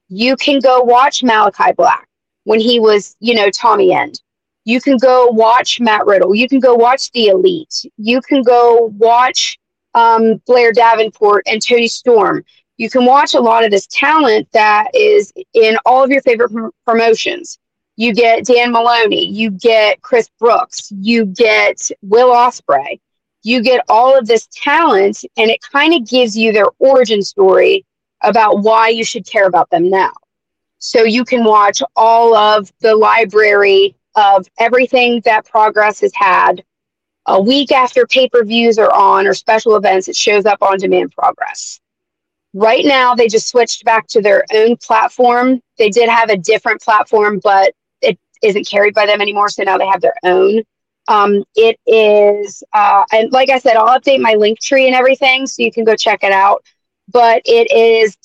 [0.09, 2.06] you can go watch Malakai Black
[2.47, 4.21] when he was, you know, Tommy End.
[4.65, 6.33] You can go watch Matt Riddle.
[6.33, 7.85] You can go watch The Elite.
[7.97, 9.59] You can go watch
[9.95, 12.45] um, Blair Davenport and Toni Storm.
[12.77, 16.53] You can watch a lot of this talent that is in all of your favorite
[16.53, 17.59] pr- promotions.
[17.97, 23.01] You get Dan Moloney, you get Chris Brooks, you get Will Ospreay,
[23.43, 27.85] you get all of this talent, and it kind of gives you their origin story
[28.23, 30.13] about why you should care about them now.
[30.79, 36.65] So you can watch all of the library of everything that Progress has had.
[37.27, 40.79] A week after pay per views are on or special events, it shows up on
[40.79, 41.81] demand Progress.
[42.55, 45.61] Right now, they just switched back to their own platform.
[45.79, 49.49] They did have a different platform, but it isn't carried by them anymore.
[49.49, 50.63] So now they have their own.
[51.09, 55.47] Um, it is, uh, and like I said, I'll update my link tree and everything
[55.47, 56.65] so you can go check it out.
[57.09, 58.17] But it is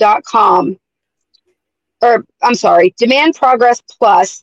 [0.00, 0.78] demandprogressplus.com.
[2.02, 4.42] Or I'm sorry, demandprogressplus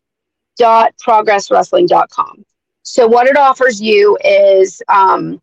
[0.58, 2.46] dot progresswrestling.com.
[2.84, 5.42] So what it offers you is um,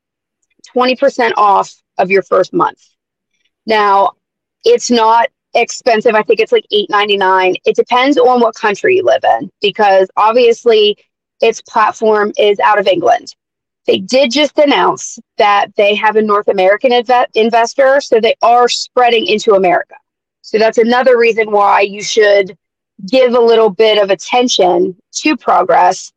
[0.75, 2.83] 20% off of your first month.
[3.67, 4.13] Now,
[4.65, 6.15] it's not expensive.
[6.15, 7.57] I think it's like $8.99.
[7.65, 10.97] It depends on what country you live in because obviously
[11.41, 13.35] its platform is out of England.
[13.87, 18.69] They did just announce that they have a North American inv- investor, so they are
[18.69, 19.97] spreading into America.
[20.43, 22.57] So that's another reason why you should
[23.09, 26.13] give a little bit of attention to progress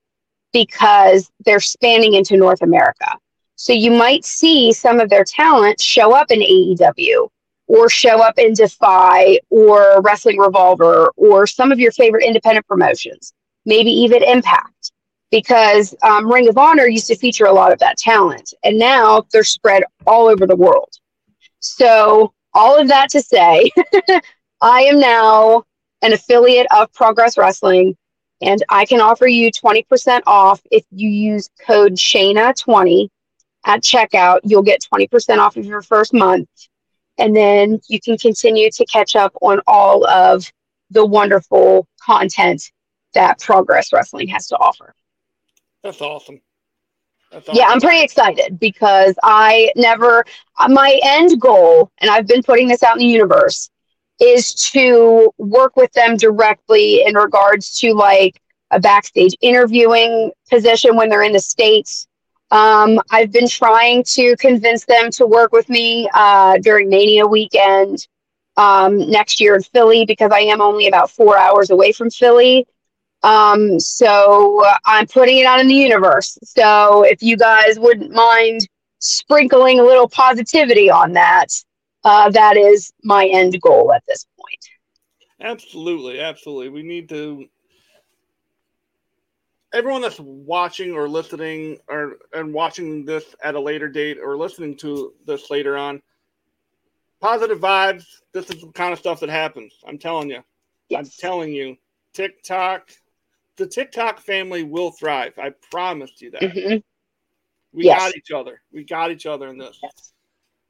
[0.51, 3.17] because they're spanning into North America.
[3.55, 7.29] So you might see some of their talent show up in AEW
[7.67, 13.33] or show up in Defy or Wrestling Revolver or some of your favorite independent promotions,
[13.65, 14.72] maybe even Impact,
[15.33, 19.25] because um, Ring of Honor used to feature a lot of that talent, and now
[19.31, 20.93] they're spread all over the world.
[21.59, 23.71] So, all of that to say,
[24.61, 25.63] I am now
[26.03, 27.97] an affiliate of Progress Wrestling,
[28.41, 33.09] and I can offer you 20% off if you use code Shayna20
[33.65, 34.41] at checkout.
[34.43, 36.47] You'll get 20% off of your first month
[37.17, 40.51] and then you can continue to catch up on all of
[40.89, 42.71] the wonderful content
[43.13, 44.93] that Progress Wrestling has to offer.
[45.83, 46.41] That's awesome.
[47.31, 47.57] That's awesome.
[47.57, 50.25] Yeah, I'm pretty excited because I never,
[50.69, 53.69] my end goal, and I've been putting this out in the universe,
[54.19, 58.39] is to work with them directly in regards to like
[58.71, 62.07] a backstage interviewing position when they're in the States
[62.53, 68.07] um, I've been trying to convince them to work with me uh, during Mania weekend
[68.57, 72.67] um, next year in Philly because I am only about four hours away from Philly.
[73.23, 76.37] Um, so uh, I'm putting it out in the universe.
[76.43, 78.67] So if you guys wouldn't mind
[78.99, 81.47] sprinkling a little positivity on that,
[82.03, 84.59] uh, that is my end goal at this point.
[85.39, 86.69] Absolutely, absolutely.
[86.69, 87.47] We need to
[89.73, 94.77] everyone that's watching or listening or and watching this at a later date or listening
[94.77, 96.01] to this later on,
[97.21, 98.05] positive vibes.
[98.33, 99.73] This is the kind of stuff that happens.
[99.87, 100.43] I'm telling you.
[100.89, 100.99] Yes.
[100.99, 101.77] I'm telling you.
[102.13, 102.91] TikTok,
[103.57, 105.33] the TikTok family will thrive.
[105.37, 106.41] I promised you that.
[106.41, 106.77] Mm-hmm.
[107.73, 107.99] We yes.
[107.99, 108.61] got each other.
[108.71, 109.79] We got each other in this.
[109.81, 110.13] Yes.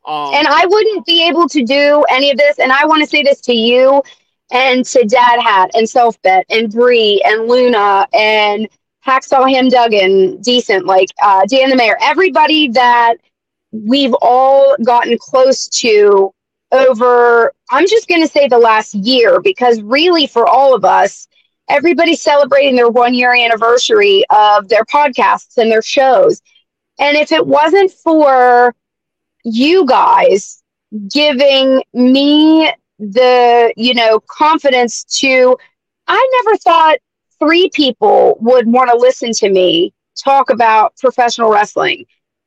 [0.05, 2.59] Um, and I wouldn't be able to do any of this.
[2.59, 4.03] And I want to say this to you
[4.51, 8.67] and to Dad Hat and Self Bet and Bree and Luna and
[9.05, 13.15] Hacksaw Him Duggan, decent, like uh, Dan the Mayor, everybody that
[13.71, 16.33] we've all gotten close to
[16.71, 21.27] over, I'm just going to say the last year, because really for all of us,
[21.69, 26.41] everybody's celebrating their one year anniversary of their podcasts and their shows.
[26.99, 28.75] And if it wasn't for
[29.43, 30.63] you guys
[31.11, 35.57] giving me the, you know, confidence to,
[36.07, 36.97] I never thought
[37.39, 42.05] three people would want to listen to me talk about professional wrestling.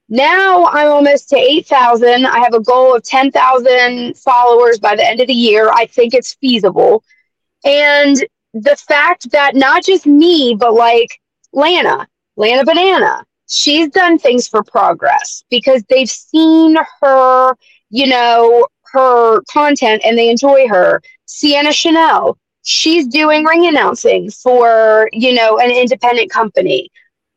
[0.09, 2.27] Now I'm almost to 8,000.
[2.27, 5.71] I have a goal of 10,000 followers by the end of the year.
[5.71, 7.03] I think it's feasible.
[7.65, 8.25] And
[8.55, 11.21] the fact that not just me, but like
[11.53, 17.55] Lana, Lana Banana, she's done things for progress because they've seen her,
[17.91, 21.03] you know, her content and they enjoy her.
[21.27, 26.91] Sienna Chanel, she's doing ring announcing for, you know, an independent company.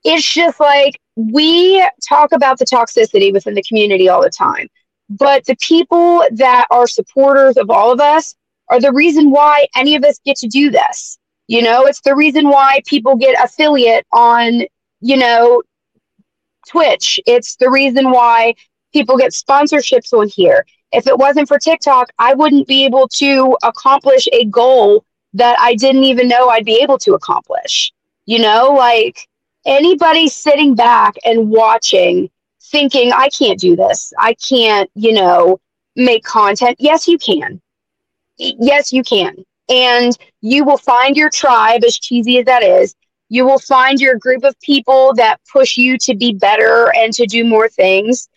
[0.03, 4.67] It's just like we talk about the toxicity within the community all the time.
[5.09, 8.35] But the people that are supporters of all of us
[8.69, 11.17] are the reason why any of us get to do this.
[11.47, 14.61] You know, it's the reason why people get affiliate on,
[15.01, 15.63] you know,
[16.67, 17.19] Twitch.
[17.25, 18.53] It's the reason why
[18.93, 20.65] people get sponsorships on here.
[20.91, 25.75] If it wasn't for TikTok, I wouldn't be able to accomplish a goal that I
[25.75, 27.91] didn't even know I'd be able to accomplish.
[28.25, 29.27] You know, like
[29.65, 32.29] anybody sitting back and watching,
[32.61, 34.13] thinking, I can't do this.
[34.17, 35.59] I can't, you know,
[35.95, 36.77] make content.
[36.79, 37.61] Yes, you can.
[38.39, 39.35] Yes, you can.
[39.69, 42.95] And you will find your tribe, as cheesy as that is.
[43.29, 47.27] You will find your group of people that push you to be better and to
[47.27, 48.27] do more things.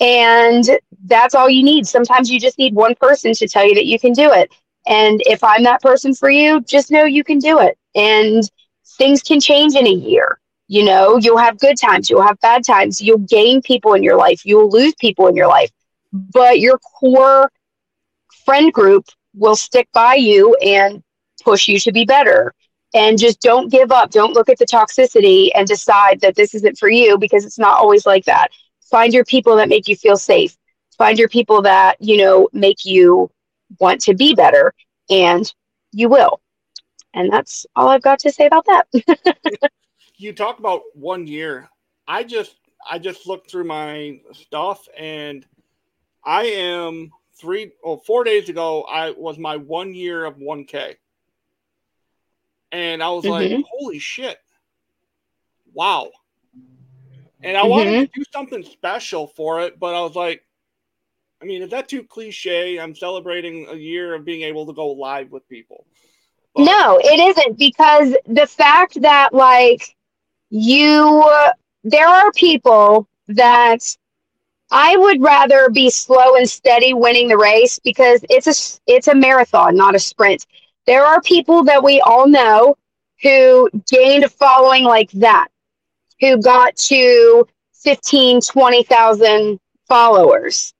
[0.00, 0.64] And
[1.04, 1.86] that's all you need.
[1.86, 4.52] Sometimes you just need one person to tell you that you can do it.
[4.86, 7.78] And if I'm that person for you, just know you can do it.
[7.94, 8.42] And
[8.96, 10.40] things can change in a year.
[10.68, 14.16] You know, you'll have good times, you'll have bad times, you'll gain people in your
[14.16, 15.70] life, you'll lose people in your life.
[16.12, 17.50] But your core
[18.44, 21.02] friend group will stick by you and
[21.42, 22.54] push you to be better.
[22.92, 24.10] And just don't give up.
[24.10, 27.78] Don't look at the toxicity and decide that this isn't for you because it's not
[27.78, 28.48] always like that.
[28.90, 30.56] Find your people that make you feel safe.
[30.98, 33.30] Find your people that, you know, make you
[33.78, 34.74] want to be better
[35.08, 35.52] and
[35.92, 36.40] you will.
[37.14, 38.86] And that's all I've got to say about that.
[40.16, 41.68] you talk about one year.
[42.06, 42.56] I just
[42.88, 45.46] I just looked through my stuff and
[46.24, 47.10] I am
[47.40, 50.96] three or four days ago I was my one year of 1K.
[52.72, 53.54] And I was mm-hmm.
[53.54, 54.38] like, holy shit.
[55.72, 56.10] Wow.
[57.42, 57.70] And I mm-hmm.
[57.70, 60.44] wanted to do something special for it, but I was like,
[61.42, 62.78] I mean, is that too cliche?
[62.78, 65.86] I'm celebrating a year of being able to go live with people.
[66.54, 69.96] But- no, it isn't because the fact that like
[70.50, 71.24] you,
[71.84, 73.80] there are people that
[74.70, 79.14] I would rather be slow and steady winning the race because it's a it's a
[79.14, 80.46] marathon, not a sprint.
[80.86, 82.76] There are people that we all know
[83.22, 85.48] who gained a following like that,
[86.20, 90.72] who got to 15, 20,000 followers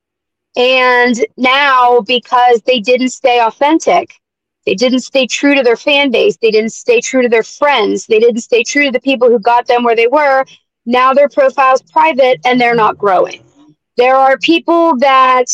[0.57, 4.15] and now, because they didn't stay authentic,
[4.67, 8.07] they didn't stay true to their fan base, they didn't stay true to their friends,
[8.07, 10.45] they didn't stay true to the people who got them where they were.
[10.87, 13.45] Now their profile's private and they're not growing.
[14.01, 15.45] There are people that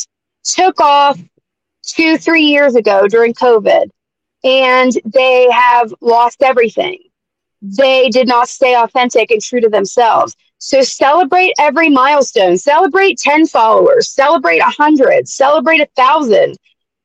[0.44, 1.18] took off
[1.82, 3.90] two, three years ago during COVID
[4.44, 6.98] and they have lost everything.
[7.60, 10.36] They did not stay authentic and true to themselves.
[10.58, 12.56] So celebrate every milestone.
[12.56, 14.10] Celebrate 10 followers.
[14.10, 15.28] Celebrate 100.
[15.28, 16.54] Celebrate a 1,000.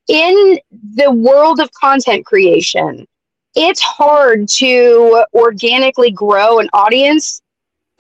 [0.10, 0.60] In
[0.94, 3.08] the world of content creation,
[3.56, 7.41] it's hard to organically grow an audience.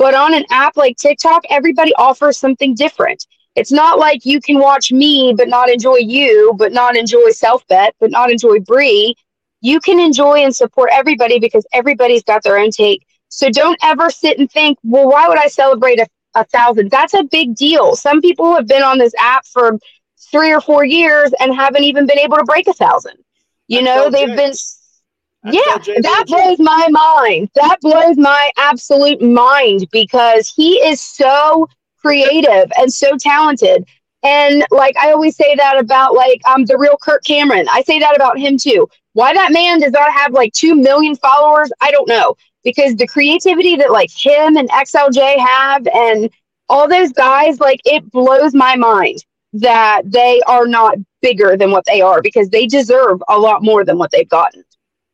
[0.01, 3.27] But on an app like TikTok, everybody offers something different.
[3.55, 7.67] It's not like you can watch me, but not enjoy you, but not enjoy Self
[7.67, 9.15] Bet, but not enjoy Brie.
[9.61, 14.09] You can enjoy and support everybody because everybody's got their own take so don't ever
[14.09, 16.91] sit and think, well, why would I celebrate a, a thousand?
[16.91, 17.95] That's a big deal.
[17.95, 19.79] Some people have been on this app for
[20.31, 23.17] three or four years and haven't even been able to break a thousand.
[23.67, 24.53] You know, they've been.
[25.43, 27.49] That's yeah, that blows my mind.
[27.55, 31.67] That blows my absolute mind because he is so
[31.99, 33.85] creative and so talented.
[34.23, 37.67] And like I always say that about like um the real Kirk Cameron.
[37.71, 38.87] I say that about him too.
[39.13, 43.07] Why that man does not have like two million followers, I don't know because the
[43.07, 46.29] creativity that like him and XLJ have and
[46.69, 49.19] all those guys, like it blows my mind
[49.53, 53.83] that they are not bigger than what they are because they deserve a lot more
[53.83, 54.63] than what they've gotten.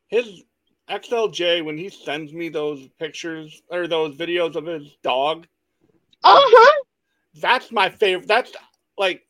[0.08, 0.44] His
[0.90, 5.48] XLJ, when he sends me those pictures or those videos of his dog,
[6.24, 6.84] uh huh,
[7.36, 8.28] that's my favorite.
[8.28, 8.52] That's
[8.98, 9.24] like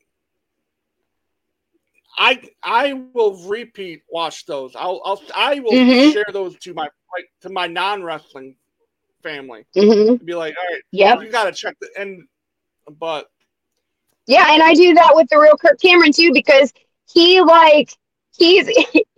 [2.16, 4.74] I I will repeat watch those.
[4.74, 6.12] I'll, I'll I will mm-hmm.
[6.12, 8.56] share those to my like to my non wrestling
[9.22, 9.64] family.
[9.76, 10.24] Mm-hmm.
[10.24, 12.26] Be like, all right, yeah, you got to check the and
[12.98, 13.28] but
[14.26, 16.72] yeah, and I do that with the real Kirk Cameron too because
[17.10, 17.96] he like
[18.38, 18.66] he's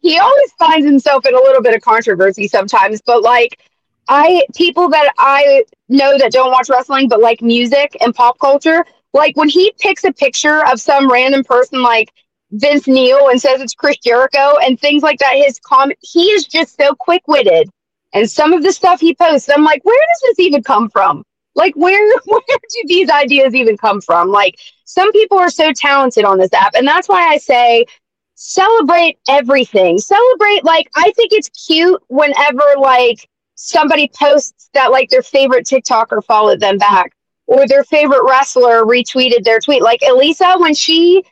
[0.03, 3.61] he always finds himself in a little bit of controversy sometimes, but like
[4.09, 8.85] I people that I know that don't watch wrestling but like music and pop culture,
[9.13, 12.13] like when he picks a picture of some random person like
[12.53, 16.47] Vince Neil and says it's Chris Jericho and things like that, his comment he is
[16.47, 17.71] just so quick witted
[18.13, 21.25] and some of the stuff he posts, I'm like, where does this even come from?
[21.55, 24.31] Like, where where do these ideas even come from?
[24.31, 27.87] Like, some people are so talented on this app, and that's why I say
[28.43, 29.99] celebrate everything.
[29.99, 36.25] Celebrate like I think it's cute whenever like somebody posts that like their favorite TikToker
[36.25, 37.13] followed them back
[37.47, 39.83] or their favorite wrestler retweeted their tweet.
[39.83, 41.23] Like Elisa when she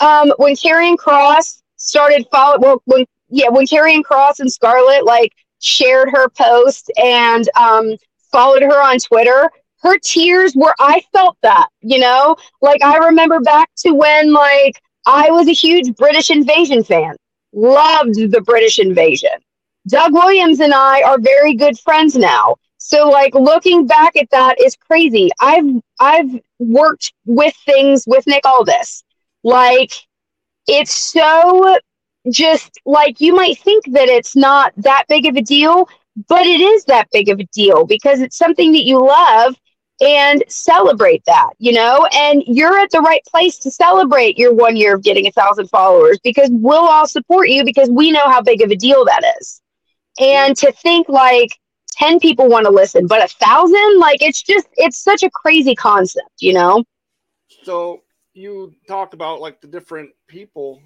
[0.00, 5.32] um when Karrion Kross started follow well when yeah when Karrion Kross and Scarlett like
[5.60, 7.96] shared her post and um,
[8.30, 9.50] followed her on Twitter,
[9.82, 14.80] her tears were, I felt that, you know, like I remember back to when like
[15.08, 17.16] I was a huge British invasion fan,
[17.54, 19.30] loved the British invasion.
[19.88, 22.56] Doug Williams and I are very good friends now.
[22.76, 25.30] So like looking back at that is crazy.
[25.40, 25.64] I've
[25.98, 29.02] I've worked with things with Nick Aldis.
[29.42, 29.92] Like
[30.66, 31.78] it's so
[32.30, 35.88] just like you might think that it's not that big of a deal,
[36.28, 39.56] but it is that big of a deal because it's something that you love
[40.00, 44.76] and celebrate that, you know, and you're at the right place to celebrate your one
[44.76, 48.40] year of getting a thousand followers because we'll all support you because we know how
[48.40, 49.60] big of a deal that is.
[50.20, 51.58] And to think like
[51.92, 55.74] 10 people want to listen, but a thousand, like it's just, it's such a crazy
[55.74, 56.84] concept, you know?
[57.64, 58.02] So
[58.34, 60.80] you talked about like the different people.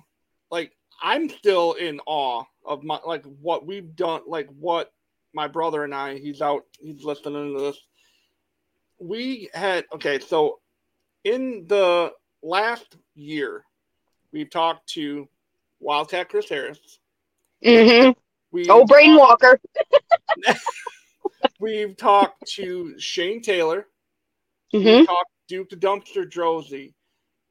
[0.51, 4.91] Like I'm still in awe of my, like what we've done, like what
[5.35, 7.79] my brother and I, he's out, he's listening to this
[9.03, 10.61] we had okay, so
[11.25, 13.65] in the last year,
[14.33, 15.29] we've talked to
[15.81, 16.79] Wildcat Chris Harris.
[17.65, 18.13] Mm-hmm.
[18.53, 19.59] We oh, Brain Walker.
[21.61, 23.87] we've talked to Shane Taylor.
[24.73, 24.85] Mm-hmm.
[24.85, 26.95] We've talked Duke the Dumpster Droese.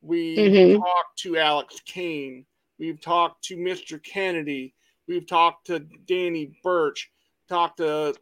[0.02, 0.80] We mm-hmm.
[0.80, 2.46] talked to Alex Kane.
[2.80, 4.02] We've talked to Mr.
[4.02, 4.74] Kennedy.
[5.08, 7.12] We've talked to Danny Burch.
[7.50, 8.16] Talked to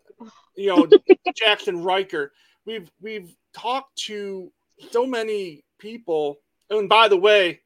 [0.55, 0.87] you know
[1.35, 2.31] Jackson Ryker
[2.69, 4.51] we've we've talked to
[4.91, 6.39] so many people.
[6.69, 7.61] And by the way,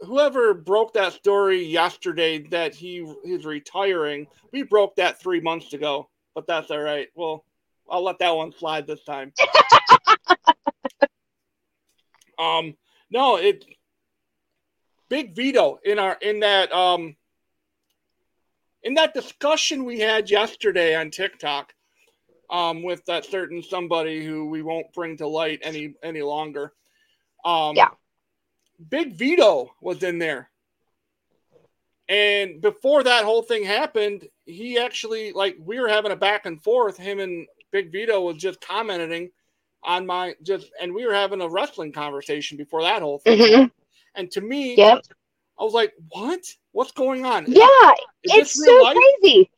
[0.00, 6.10] whoever broke that story yesterday that he is retiring, we broke that three months ago.
[6.34, 7.08] But that's all right.
[7.14, 7.44] Well,
[7.88, 9.32] I'll let that one slide this time.
[12.38, 12.76] um,
[13.10, 13.64] no, it
[15.08, 17.16] Big Vito in our in that um
[18.82, 21.72] in that discussion we had yesterday on TikTok
[22.50, 26.72] um, with that certain somebody who we won't bring to light any any longer.
[27.44, 27.88] Um, yeah.
[28.88, 30.50] Big Vito was in there.
[32.08, 36.62] And before that whole thing happened, he actually like we were having a back and
[36.62, 36.96] forth.
[36.96, 39.30] Him and Big Vito was just commenting
[39.82, 43.38] on my just, and we were having a wrestling conversation before that whole thing.
[43.38, 43.66] Mm-hmm.
[44.14, 45.02] And to me, yep.
[45.58, 46.40] I was like, "What?
[46.72, 47.92] What's going on?" Yeah,
[48.22, 48.96] it's so life?
[49.20, 49.50] crazy.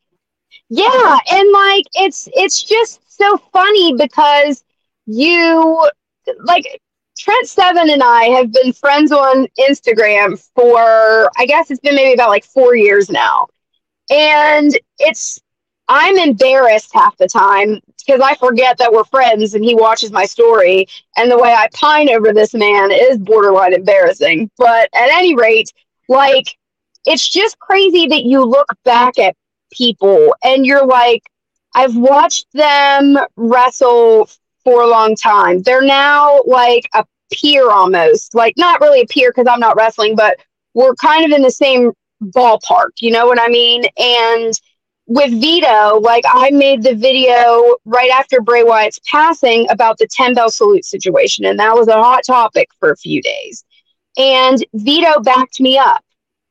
[0.69, 4.63] Yeah, and like it's it's just so funny because
[5.05, 5.89] you
[6.43, 6.81] like
[7.17, 12.13] Trent Seven and I have been friends on Instagram for I guess it's been maybe
[12.13, 13.47] about like four years now.
[14.11, 15.39] And it's
[15.87, 20.25] I'm embarrassed half the time because I forget that we're friends and he watches my
[20.25, 20.87] story.
[21.15, 24.49] And the way I pine over this man is borderline embarrassing.
[24.57, 25.71] But at any rate,
[26.09, 26.57] like,
[27.05, 29.35] it's just crazy that you look back at
[29.71, 30.35] people.
[30.43, 31.23] And you're like
[31.75, 34.29] i've watched them wrestle
[34.63, 35.61] for a long time.
[35.61, 38.33] They're now like a peer almost.
[38.35, 40.39] Like not really a peer because i'm not wrestling but
[40.73, 41.91] we're kind of in the same
[42.23, 43.83] ballpark you know what i mean?
[43.97, 44.53] And
[45.07, 50.33] with Vito, like I made the video right after Bray Wyatt's passing about the 10
[50.33, 53.63] bell salute situation, and that was a hot topic for a few days.
[54.17, 56.03] And Vito backed me up.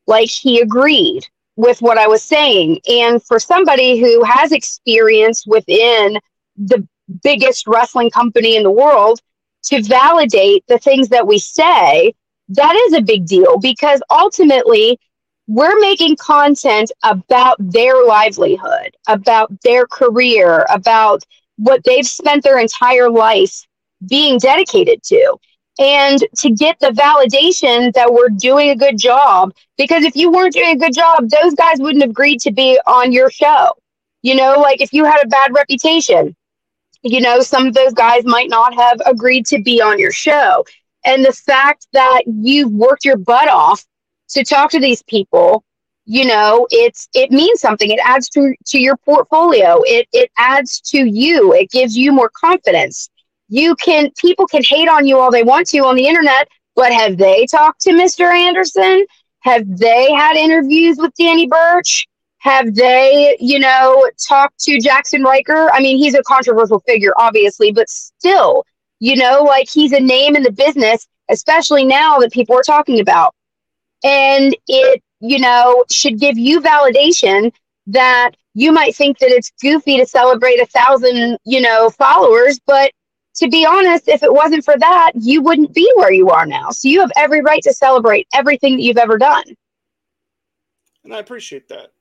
[0.07, 2.81] Like he agreed with what I was saying.
[2.89, 6.19] And for somebody who has experience within
[6.57, 6.87] the
[7.23, 9.21] biggest wrestling company in the world
[9.65, 12.15] to validate the things that we say,
[12.51, 14.99] that is a big deal because ultimately
[15.49, 21.23] we're making content about their livelihood, about their career, about
[21.57, 23.67] what they've spent their entire life
[24.09, 25.37] being dedicated to
[25.79, 29.53] and to get the validation that we're doing a good job.
[29.77, 32.79] Because if you weren't doing a good job, those guys wouldn't have agreed to be
[32.87, 33.73] on your show.
[34.23, 36.35] You know, like if you had a bad reputation,
[37.03, 40.65] you know, some of those guys might not have agreed to be on your show.
[41.05, 43.85] And the fact that you've worked your butt off
[44.31, 45.63] to talk to these people,
[46.05, 47.91] you know, it's it means something.
[47.91, 49.83] It adds to to your portfolio.
[49.85, 51.53] It it adds to you.
[51.53, 53.11] It gives you more confidence
[53.49, 56.93] you can people can hate on you all they want to on the internet, but
[56.93, 58.33] have they talked to Mr.
[58.33, 59.07] Anderson?
[59.41, 62.07] Have they had interviews with Danny Burch?
[62.39, 65.71] Have they, you know, talked to Jackson Ryker?
[65.73, 68.65] I mean, he's a controversial figure, obviously, but still,
[69.01, 73.01] you know, like he's a name in the business, especially now that people are talking
[73.01, 73.35] about.
[74.05, 77.53] And it, you know, should give you validation
[77.89, 82.91] that you might think that it's goofy to celebrate a thousand, you know, followers, but
[83.37, 86.71] to be honest, if it wasn't for that, you wouldn't be where you are now.
[86.71, 89.45] So you have every right to celebrate everything that you've ever done.
[91.05, 91.93] And I appreciate that.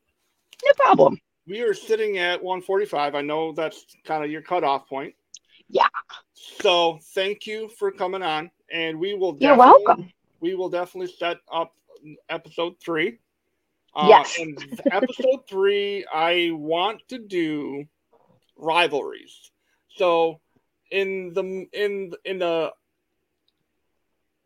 [0.65, 1.19] No problem.
[1.47, 3.15] We are sitting at 145.
[3.15, 5.13] I know that's kind of your cutoff point.
[5.69, 5.88] Yeah.
[6.33, 8.49] So thank you for coming on.
[8.71, 10.11] And we will You're welcome.
[10.39, 11.73] We will definitely set up
[12.29, 13.19] episode three.
[13.95, 14.39] Uh, Yes.
[14.91, 17.86] Episode three, I want to do
[18.57, 19.51] rivalries.
[19.95, 20.39] So
[20.91, 22.71] in the in in the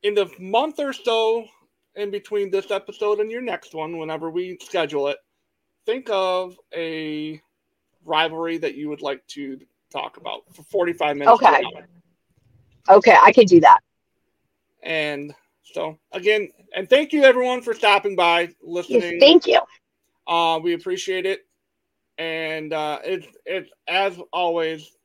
[0.03, 1.45] in the month or so
[1.95, 5.17] in between this episode and your next one, whenever we schedule it,
[5.85, 7.41] think of a
[8.05, 9.59] rivalry that you would like to
[9.91, 11.41] talk about for 45 minutes.
[11.41, 11.63] Okay.
[12.89, 13.79] Okay, I can do that.
[14.81, 15.33] And
[15.63, 19.19] so again, and thank you everyone for stopping by, listening.
[19.19, 19.59] Thank you.
[20.25, 21.45] Uh, we appreciate it,
[22.17, 24.95] and uh, it's it's as always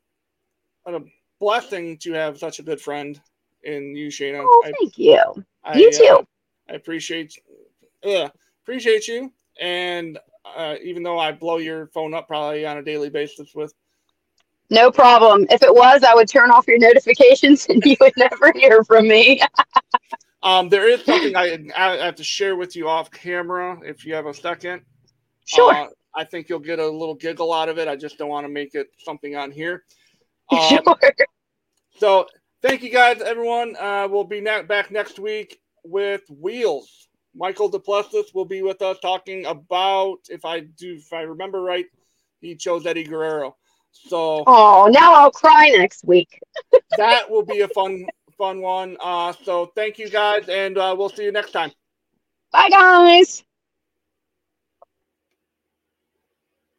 [0.86, 1.00] a
[1.40, 3.20] blessing to have such a good friend
[3.62, 4.42] in you, Shana.
[4.44, 5.22] Oh, I, thank you.
[5.64, 6.26] I, You uh, too.
[6.70, 7.34] I appreciate
[8.06, 8.28] uh,
[8.62, 13.10] appreciate you, and uh, even though I blow your phone up probably on a daily
[13.10, 13.74] basis with
[14.70, 15.46] No problem.
[15.50, 19.08] If it was, I would turn off your notifications and you would never hear from
[19.08, 19.40] me.
[20.42, 24.14] um, there is something I, I have to share with you off camera if you
[24.14, 24.82] have a second.
[25.46, 25.72] Sure.
[25.72, 27.88] Uh, I think you'll get a little giggle out of it.
[27.88, 29.84] I just don't want to make it something on here.
[30.50, 30.82] Um, sure.
[31.98, 32.26] So
[32.62, 33.76] thank you guys, everyone.
[33.76, 37.08] Uh, we'll be ne- back next week with Wheels.
[37.36, 41.86] Michael Duplessis will be with us talking about, if I do, if I remember right,
[42.40, 43.56] he chose Eddie Guerrero.
[43.90, 46.40] So Oh, now I'll cry next week.
[46.96, 48.96] that will be a fun, fun one.
[49.00, 51.72] Uh, so thank you guys, and uh, we'll see you next time.
[52.52, 53.44] Bye, guys.